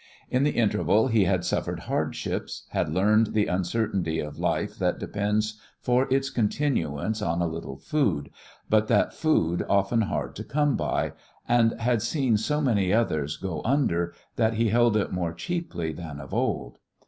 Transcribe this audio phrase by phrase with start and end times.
[0.31, 5.59] In the interval he had suffered hardships, had learned the uncertainty of life that depends
[5.79, 8.31] for its continuance on a little food,
[8.67, 11.13] but that food often hard to come by,
[11.47, 16.19] and had seen so many others go under that he held it more cheaply than
[16.19, 16.79] of old.